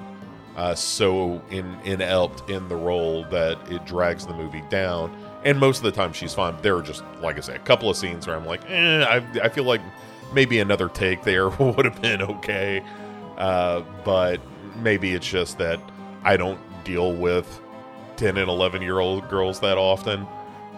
uh, 0.56 0.74
so 0.74 1.42
in, 1.50 1.78
inept 1.84 2.48
in 2.50 2.68
the 2.68 2.76
role 2.76 3.24
that 3.24 3.58
it 3.70 3.84
drags 3.84 4.26
the 4.26 4.34
movie 4.34 4.62
down. 4.70 5.16
And 5.44 5.58
most 5.58 5.78
of 5.78 5.84
the 5.84 5.92
time 5.92 6.12
she's 6.12 6.34
fine. 6.34 6.56
There 6.62 6.76
are 6.76 6.82
just, 6.82 7.04
like 7.20 7.36
I 7.36 7.40
say, 7.40 7.54
a 7.54 7.60
couple 7.60 7.88
of 7.88 7.96
scenes 7.96 8.26
where 8.26 8.36
I'm 8.36 8.46
like, 8.46 8.68
eh, 8.68 9.04
I, 9.04 9.16
I 9.44 9.48
feel 9.48 9.64
like 9.64 9.80
maybe 10.32 10.58
another 10.58 10.88
take 10.88 11.22
there 11.22 11.48
would 11.58 11.84
have 11.84 12.00
been 12.02 12.22
okay. 12.22 12.84
Uh, 13.36 13.82
but 14.04 14.40
maybe 14.76 15.14
it's 15.14 15.28
just 15.28 15.58
that 15.58 15.80
I 16.24 16.36
don't 16.36 16.60
deal 16.84 17.14
with 17.14 17.60
10 18.16 18.36
and 18.36 18.48
11 18.48 18.82
year 18.82 18.98
old 18.98 19.28
girls 19.28 19.60
that 19.60 19.78
often, 19.78 20.22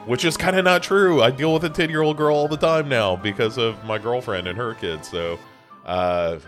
which 0.04 0.24
is 0.24 0.36
kind 0.36 0.56
of 0.56 0.64
not 0.64 0.82
true. 0.82 1.22
I 1.22 1.30
deal 1.30 1.54
with 1.54 1.64
a 1.64 1.70
10 1.70 1.88
year 1.88 2.02
old 2.02 2.16
girl 2.16 2.36
all 2.36 2.48
the 2.48 2.56
time 2.56 2.88
now 2.88 3.16
because 3.16 3.56
of 3.56 3.82
my 3.84 3.98
girlfriend 3.98 4.46
and 4.46 4.58
her 4.58 4.74
kids. 4.74 5.08
So, 5.08 5.38
uh, 5.84 6.38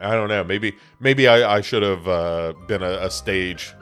I 0.00 0.12
don't 0.12 0.28
know. 0.28 0.42
Maybe 0.44 0.76
maybe 0.98 1.28
I, 1.28 1.56
I 1.56 1.60
should 1.60 1.82
have 1.82 2.08
uh, 2.08 2.54
been 2.66 2.82
a, 2.82 3.06
a, 3.06 3.10
stage 3.10 3.74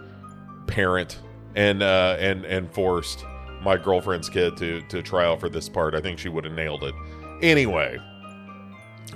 parent 0.66 1.20
and 1.54 1.82
uh, 1.82 2.16
and 2.18 2.44
and 2.44 2.70
forced 2.72 3.24
my 3.62 3.76
girlfriend's 3.76 4.28
kid 4.28 4.56
to 4.56 4.82
to 4.82 5.02
try 5.02 5.24
out 5.24 5.40
for 5.40 5.48
this 5.48 5.68
part. 5.68 5.94
I 5.94 6.00
think 6.00 6.18
she 6.18 6.28
would 6.28 6.44
have 6.44 6.54
nailed 6.54 6.82
it. 6.82 6.94
Anyway, 7.40 7.98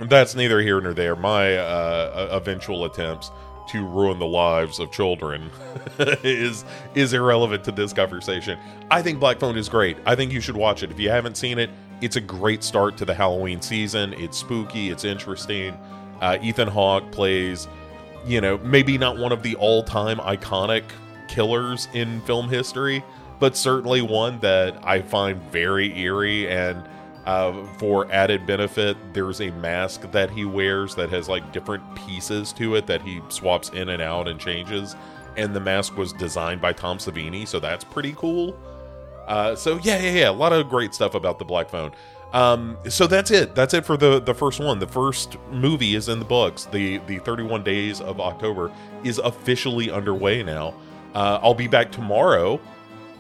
that's 0.03 0.35
neither 0.35 0.61
here 0.61 0.81
nor 0.81 0.95
there. 0.95 1.17
My 1.17 1.57
uh, 1.57 2.29
eventual 2.31 2.85
attempts 2.85 3.31
to 3.69 3.87
ruin 3.87 4.19
the 4.19 4.27
lives 4.27 4.79
of 4.79 4.91
children 4.93 5.51
is 6.23 6.65
is 6.95 7.13
irrelevant 7.13 7.65
to 7.65 7.73
this 7.73 7.93
conversation. 7.93 8.59
I 8.91 9.03
think 9.03 9.19
Black 9.19 9.41
Phone 9.41 9.57
is 9.57 9.69
great. 9.69 9.97
I 10.07 10.15
think 10.15 10.33
you 10.33 10.41
should 10.41 10.57
watch 10.57 10.83
it. 10.83 10.91
If 10.91 11.01
you 11.01 11.11
haven't 11.11 11.37
seen 11.37 11.59
it, 11.59 11.71
it's 12.03 12.17
a 12.17 12.21
great 12.21 12.63
start 12.65 12.97
to 12.99 13.05
the 13.05 13.15
Halloween 13.15 13.63
season. 13.63 14.13
It's 14.15 14.37
spooky, 14.39 14.91
it's 14.91 15.05
interesting. 15.05 15.79
Uh, 16.21 16.39
Ethan 16.43 16.69
Hawke 16.69 17.11
plays, 17.13 17.69
you 18.27 18.41
know, 18.41 18.59
maybe 18.59 18.99
not 18.99 19.19
one 19.19 19.33
of 19.33 19.43
the 19.43 19.55
all-time 19.57 20.19
iconic 20.19 20.85
killers 21.29 21.89
in 21.95 22.21
film 22.23 22.49
history, 22.49 23.03
but 23.39 23.57
certainly 23.57 24.03
one 24.03 24.39
that 24.41 24.77
I 24.85 25.01
find 25.01 25.41
very 25.51 25.99
eerie 25.99 26.49
and 26.49 26.83
uh, 27.25 27.65
for 27.79 28.11
added 28.11 28.47
benefit, 28.47 28.97
there's 29.13 29.41
a 29.41 29.51
mask 29.53 30.11
that 30.11 30.31
he 30.31 30.45
wears 30.45 30.95
that 30.97 31.09
has 31.11 31.29
like 31.29 31.53
different 31.53 31.83
pieces 31.95 32.53
to 32.55 32.75
it 32.75 32.87
that 32.87 33.01
he 33.01 33.21
swaps 33.29 33.69
in 33.71 33.91
and 33.91 34.03
out 34.03 34.27
and 34.27 34.41
changes. 34.41 34.97
And 35.37 35.55
the 35.55 35.61
mask 35.61 35.97
was 35.97 36.13
designed 36.13 36.61
by 36.61 36.73
Tom 36.73 36.99
Savini, 36.99 37.47
so 37.47 37.61
that's 37.61 37.85
pretty 37.85 38.13
cool. 38.19 38.59
Uh, 39.27 39.55
so 39.55 39.79
yeah, 39.83 39.99
yeah, 40.01 40.11
yeah, 40.13 40.31
a 40.31 40.33
lot 40.33 40.53
of 40.53 40.69
great 40.69 40.95
stuff 40.95 41.15
about 41.15 41.39
the 41.39 41.45
Black 41.45 41.69
Phone. 41.69 41.93
Um, 42.33 42.79
so 42.89 43.07
that's 43.07 43.31
it. 43.31 43.55
That's 43.55 43.75
it 43.75 43.85
for 43.85 43.97
the 43.97 44.21
the 44.21 44.35
first 44.35 44.59
one. 44.59 44.79
The 44.79 44.87
first 44.87 45.37
movie 45.51 45.95
is 45.95 46.09
in 46.09 46.19
the 46.19 46.25
books. 46.25 46.65
The 46.67 46.99
the 47.07 47.19
31 47.19 47.63
days 47.63 48.01
of 48.01 48.21
October 48.21 48.73
is 49.05 49.19
officially 49.19 49.91
underway 49.91 50.43
now. 50.43 50.75
Uh, 51.15 51.39
I'll 51.43 51.55
be 51.55 51.69
back 51.69 51.93
tomorrow 51.93 52.59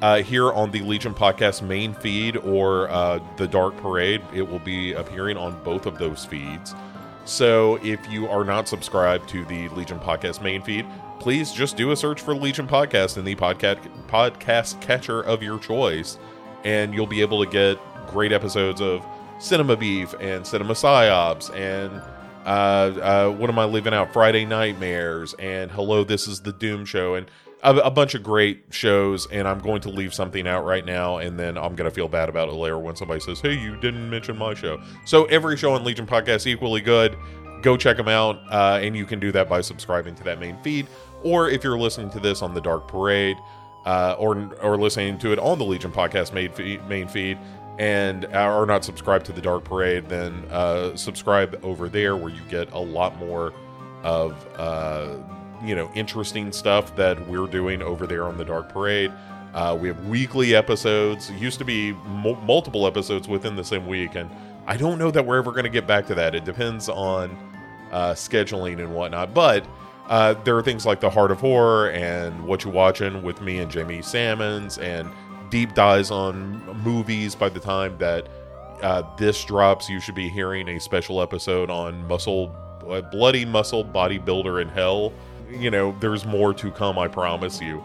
uh, 0.00 0.22
here 0.22 0.50
on 0.52 0.70
the 0.70 0.80
Legion 0.80 1.14
Podcast 1.14 1.62
main 1.62 1.92
feed 1.94 2.38
or 2.38 2.90
uh, 2.90 3.20
the 3.36 3.46
Dark 3.46 3.76
Parade. 3.76 4.22
It 4.32 4.42
will 4.42 4.58
be 4.60 4.92
appearing 4.94 5.36
on 5.36 5.62
both 5.62 5.84
of 5.84 5.98
those 5.98 6.24
feeds. 6.24 6.74
So 7.24 7.76
if 7.84 8.00
you 8.10 8.28
are 8.28 8.44
not 8.44 8.66
subscribed 8.66 9.28
to 9.28 9.44
the 9.44 9.68
Legion 9.70 10.00
Podcast 10.00 10.42
main 10.42 10.62
feed, 10.62 10.86
please 11.22 11.52
just 11.52 11.76
do 11.76 11.92
a 11.92 11.96
search 11.96 12.20
for 12.20 12.34
Legion 12.34 12.66
Podcast 12.66 13.16
in 13.16 13.24
the 13.24 13.36
podcast 13.36 13.78
podcast 14.08 14.80
catcher 14.80 15.20
of 15.20 15.40
your 15.40 15.56
choice, 15.56 16.18
and 16.64 16.92
you'll 16.92 17.06
be 17.06 17.20
able 17.20 17.44
to 17.44 17.48
get 17.48 17.78
great 18.08 18.32
episodes 18.32 18.80
of 18.80 19.06
Cinema 19.38 19.76
Beef 19.76 20.12
and 20.18 20.44
Cinema 20.44 20.72
Psyops 20.74 21.54
and 21.54 22.02
uh, 22.44 22.48
uh, 23.00 23.30
what 23.30 23.48
am 23.48 23.56
I 23.60 23.66
leaving 23.66 23.94
out? 23.94 24.12
Friday 24.12 24.44
Nightmares 24.44 25.32
and 25.38 25.70
Hello, 25.70 26.02
This 26.02 26.26
is 26.26 26.40
the 26.40 26.52
Doom 26.52 26.84
Show 26.84 27.14
and 27.14 27.30
a, 27.62 27.76
a, 27.76 27.90
bunch 27.92 28.16
of 28.16 28.24
great 28.24 28.64
shows, 28.70 29.28
and 29.30 29.46
I'm 29.46 29.60
going 29.60 29.80
to 29.82 29.90
leave 29.90 30.12
something 30.12 30.48
out 30.48 30.64
right 30.64 30.84
now, 30.84 31.18
and 31.18 31.38
then 31.38 31.56
I'm 31.56 31.76
going 31.76 31.88
to 31.88 31.94
feel 31.94 32.08
bad 32.08 32.28
about 32.30 32.48
it 32.48 32.54
later 32.54 32.80
when 32.80 32.96
somebody 32.96 33.20
says, 33.20 33.38
"Hey, 33.40 33.54
you 33.54 33.76
didn't 33.76 34.10
mention 34.10 34.36
my 34.36 34.54
show." 34.54 34.82
So 35.04 35.26
every 35.26 35.56
show 35.56 35.72
on 35.72 35.84
Legion 35.84 36.04
Podcast 36.04 36.36
is 36.36 36.48
equally 36.48 36.80
good. 36.80 37.16
Go 37.62 37.76
check 37.76 37.96
them 37.96 38.08
out, 38.08 38.40
uh, 38.50 38.80
and 38.82 38.96
you 38.96 39.06
can 39.06 39.20
do 39.20 39.32
that 39.32 39.48
by 39.48 39.60
subscribing 39.60 40.14
to 40.16 40.24
that 40.24 40.40
main 40.40 40.56
feed, 40.62 40.88
or 41.22 41.48
if 41.48 41.62
you're 41.64 41.78
listening 41.78 42.10
to 42.10 42.20
this 42.20 42.42
on 42.42 42.54
the 42.54 42.60
Dark 42.60 42.88
Parade, 42.88 43.36
uh, 43.86 44.16
or 44.18 44.50
or 44.60 44.76
listening 44.76 45.18
to 45.18 45.32
it 45.32 45.38
on 45.38 45.58
the 45.58 45.64
Legion 45.64 45.92
Podcast 45.92 46.32
main 46.32 46.50
feed, 46.52 46.86
main 46.88 47.08
feed 47.08 47.38
and 47.78 48.26
are 48.26 48.66
not 48.66 48.84
subscribed 48.84 49.26
to 49.26 49.32
the 49.32 49.40
Dark 49.40 49.64
Parade, 49.64 50.08
then 50.08 50.44
uh, 50.50 50.94
subscribe 50.94 51.58
over 51.62 51.88
there 51.88 52.16
where 52.16 52.30
you 52.30 52.42
get 52.48 52.70
a 52.72 52.78
lot 52.78 53.16
more 53.18 53.52
of 54.02 54.46
uh, 54.56 55.16
you 55.64 55.74
know 55.74 55.90
interesting 55.94 56.52
stuff 56.52 56.94
that 56.96 57.26
we're 57.28 57.46
doing 57.46 57.82
over 57.82 58.06
there 58.06 58.24
on 58.24 58.36
the 58.36 58.44
Dark 58.44 58.68
Parade. 58.68 59.12
Uh, 59.54 59.76
we 59.78 59.88
have 59.88 60.06
weekly 60.06 60.54
episodes. 60.54 61.30
It 61.30 61.36
used 61.36 61.58
to 61.58 61.64
be 61.64 61.92
multiple 61.92 62.86
episodes 62.86 63.28
within 63.28 63.56
the 63.56 63.64
same 63.64 63.86
week, 63.86 64.14
and 64.14 64.30
I 64.66 64.76
don't 64.76 64.98
know 64.98 65.10
that 65.10 65.24
we're 65.24 65.38
ever 65.38 65.50
going 65.50 65.64
to 65.64 65.70
get 65.70 65.86
back 65.86 66.06
to 66.06 66.14
that. 66.14 66.34
It 66.34 66.44
depends 66.44 66.88
on 66.88 67.36
uh, 67.92 68.14
scheduling 68.14 68.78
and 68.80 68.94
whatnot. 68.94 69.32
But 69.34 69.64
uh, 70.08 70.34
there 70.44 70.56
are 70.56 70.62
things 70.62 70.84
like 70.84 71.00
the 71.00 71.10
Heart 71.10 71.30
of 71.30 71.40
Horror 71.40 71.90
and 71.90 72.44
What 72.44 72.64
You 72.64 72.70
Watching 72.70 73.22
with 73.22 73.40
me 73.40 73.58
and 73.58 73.70
Jamie 73.70 74.02
Salmons, 74.02 74.78
and 74.78 75.08
deep 75.50 75.74
dives 75.74 76.10
on 76.10 76.64
movies. 76.82 77.34
By 77.34 77.48
the 77.50 77.60
time 77.60 77.96
that 77.98 78.28
uh, 78.82 79.02
this 79.16 79.44
drops, 79.44 79.88
you 79.88 80.00
should 80.00 80.14
be 80.16 80.28
hearing 80.28 80.68
a 80.70 80.80
special 80.80 81.22
episode 81.22 81.70
on 81.70 82.06
muscle, 82.08 82.54
uh, 82.88 83.00
bloody 83.00 83.44
muscle 83.44 83.84
bodybuilder 83.84 84.60
in 84.62 84.68
hell 84.68 85.12
you 85.50 85.70
know, 85.70 85.94
there's 86.00 86.24
more 86.24 86.54
to 86.54 86.70
come, 86.70 86.98
I 86.98 87.08
promise 87.08 87.60
you. 87.60 87.84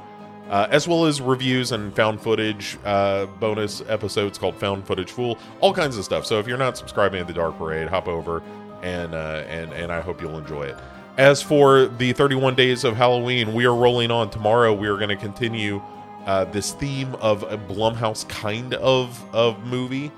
uh, 0.50 0.68
as 0.72 0.88
well 0.88 1.06
as 1.06 1.20
reviews 1.22 1.72
and 1.72 1.96
found 1.96 2.22
footage 2.22 2.78
uh, 2.86 3.26
bonus 3.40 3.82
episodes 3.90 4.38
called 4.38 4.56
Found 4.56 4.86
Footage 4.88 5.12
Fool, 5.12 5.38
all 5.60 5.74
kinds 5.74 5.98
of 5.98 6.06
stuff. 6.06 6.26
So 6.26 6.40
if 6.40 6.48
you're 6.48 6.58
not 6.58 6.78
subscribing 6.78 7.20
to 7.20 7.26
the 7.26 7.34
Dark 7.34 7.58
Parade, 7.58 7.88
hop 7.90 8.08
over 8.08 8.42
and 8.82 9.14
uh, 9.14 9.44
and 9.48 9.72
and 9.74 9.92
I 9.92 10.02
hope 10.02 10.22
you'll 10.22 10.38
enjoy 10.38 10.64
it. 10.64 10.78
As 11.18 11.42
for 11.42 11.88
the 11.88 12.14
31 12.14 12.54
days 12.54 12.84
of 12.84 12.96
Halloween, 12.96 13.54
we 13.54 13.66
are 13.66 13.74
rolling 13.74 14.12
on 14.12 14.30
tomorrow. 14.30 14.72
We 14.74 14.88
are 14.88 14.98
going 14.98 15.10
to 15.10 15.16
continue 15.16 15.82
uh, 16.28 16.46
this 16.46 16.74
theme 16.74 17.16
of 17.16 17.44
a 17.44 17.58
Blumhouse 17.58 18.28
kind 18.30 18.76
of 18.76 19.24
of 19.34 19.66
movie, 19.66 20.12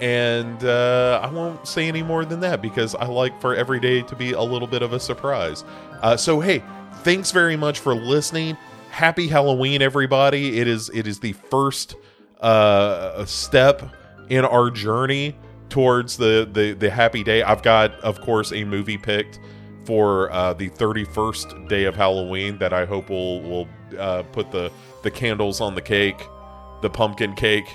and 0.00 0.64
uh, 0.64 1.20
I 1.22 1.30
won't 1.30 1.66
say 1.68 1.88
any 1.88 2.02
more 2.02 2.24
than 2.24 2.40
that 2.40 2.62
because 2.62 2.94
I 2.94 3.06
like 3.06 3.38
for 3.40 3.54
every 3.54 3.80
day 3.80 4.02
to 4.02 4.16
be 4.16 4.32
a 4.32 4.42
little 4.42 4.68
bit 4.68 4.82
of 4.82 4.92
a 4.92 5.00
surprise. 5.00 5.64
Uh, 6.00 6.16
so 6.16 6.40
hey, 6.40 6.62
thanks 7.02 7.30
very 7.32 7.56
much 7.56 7.80
for 7.80 7.94
listening. 7.94 8.56
Happy 8.90 9.28
Halloween, 9.28 9.82
everybody! 9.82 10.58
It 10.58 10.66
is 10.66 10.90
it 10.94 11.06
is 11.06 11.20
the 11.20 11.32
first 11.32 11.96
uh, 12.40 13.24
step 13.26 13.82
in 14.30 14.44
our 14.44 14.70
journey 14.70 15.36
towards 15.70 16.16
the, 16.16 16.48
the 16.52 16.72
the 16.72 16.90
happy 16.90 17.24
day. 17.24 17.42
I've 17.42 17.62
got, 17.62 17.92
of 18.00 18.20
course, 18.20 18.52
a 18.52 18.64
movie 18.64 18.98
picked 18.98 19.40
for 19.84 20.30
uh, 20.32 20.52
the 20.52 20.68
31st 20.70 21.68
day 21.68 21.84
of 21.84 21.96
Halloween 21.96 22.58
that 22.58 22.72
I 22.72 22.84
hope 22.84 23.08
will 23.08 23.40
will 23.42 23.68
uh, 23.98 24.22
put 24.24 24.50
the 24.50 24.70
the 25.02 25.10
candles 25.10 25.60
on 25.60 25.74
the 25.74 25.82
cake, 25.82 26.26
the 26.82 26.90
pumpkin 26.90 27.34
cake 27.34 27.68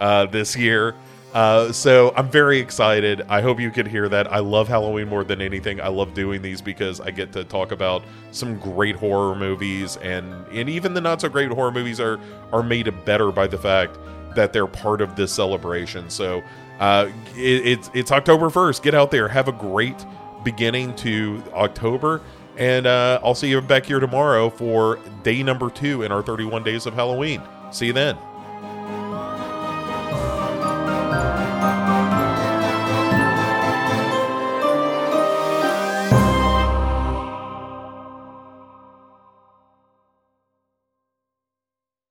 uh, 0.00 0.26
this 0.26 0.56
year. 0.56 0.94
Uh, 1.32 1.70
so 1.70 2.12
I'm 2.16 2.28
very 2.28 2.58
excited. 2.58 3.22
I 3.28 3.40
hope 3.40 3.60
you 3.60 3.70
could 3.70 3.86
hear 3.86 4.08
that. 4.08 4.32
I 4.32 4.40
love 4.40 4.66
Halloween 4.66 5.08
more 5.08 5.22
than 5.22 5.40
anything. 5.40 5.80
I 5.80 5.86
love 5.86 6.12
doing 6.12 6.42
these 6.42 6.60
because 6.60 7.00
I 7.00 7.12
get 7.12 7.32
to 7.34 7.44
talk 7.44 7.70
about 7.70 8.02
some 8.32 8.58
great 8.58 8.96
horror 8.96 9.36
movies, 9.36 9.96
and 9.98 10.34
and 10.48 10.68
even 10.68 10.94
the 10.94 11.00
not 11.00 11.20
so 11.20 11.28
great 11.28 11.50
horror 11.50 11.70
movies 11.70 12.00
are 12.00 12.18
are 12.52 12.62
made 12.62 12.92
better 13.04 13.30
by 13.30 13.46
the 13.46 13.58
fact 13.58 13.96
that 14.34 14.52
they're 14.52 14.66
part 14.66 15.00
of 15.00 15.16
this 15.16 15.32
celebration. 15.32 16.10
So 16.10 16.42
uh, 16.78 17.10
it, 17.36 17.66
it's 17.66 17.90
it's 17.94 18.12
October 18.12 18.50
first. 18.50 18.82
Get 18.82 18.94
out 18.94 19.10
there, 19.10 19.28
have 19.28 19.48
a 19.48 19.52
great 19.52 20.04
beginning 20.44 20.94
to 20.96 21.42
October, 21.52 22.22
and 22.56 22.86
uh, 22.86 23.20
I'll 23.22 23.34
see 23.34 23.48
you 23.50 23.60
back 23.60 23.86
here 23.86 24.00
tomorrow 24.00 24.50
for 24.50 24.98
day 25.22 25.42
number 25.42 25.70
two 25.70 26.02
in 26.02 26.12
our 26.12 26.22
31 26.22 26.62
days 26.62 26.86
of 26.86 26.94
Halloween. 26.94 27.42
See 27.70 27.86
you 27.86 27.92
then. 27.92 28.16